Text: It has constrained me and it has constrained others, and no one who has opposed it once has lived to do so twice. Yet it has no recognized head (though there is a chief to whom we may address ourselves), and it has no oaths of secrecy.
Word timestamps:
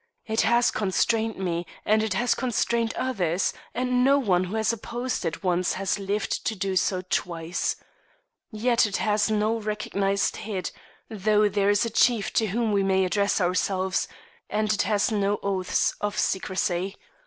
It 0.25 0.41
has 0.41 0.71
constrained 0.71 1.37
me 1.37 1.67
and 1.85 2.01
it 2.01 2.15
has 2.15 2.33
constrained 2.33 2.95
others, 2.95 3.53
and 3.75 4.03
no 4.03 4.17
one 4.17 4.45
who 4.45 4.55
has 4.55 4.73
opposed 4.73 5.25
it 5.25 5.43
once 5.43 5.73
has 5.73 5.99
lived 5.99 6.43
to 6.47 6.55
do 6.55 6.75
so 6.75 7.03
twice. 7.07 7.75
Yet 8.49 8.87
it 8.87 8.97
has 8.97 9.29
no 9.29 9.59
recognized 9.59 10.37
head 10.37 10.71
(though 11.07 11.47
there 11.47 11.69
is 11.69 11.85
a 11.85 11.91
chief 11.91 12.33
to 12.33 12.47
whom 12.47 12.71
we 12.71 12.81
may 12.81 13.05
address 13.05 13.39
ourselves), 13.39 14.07
and 14.49 14.73
it 14.73 14.81
has 14.81 15.11
no 15.11 15.39
oaths 15.43 15.93
of 16.01 16.17
secrecy. 16.17 16.95